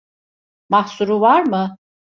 [0.69, 1.77] Mahsuru var mı?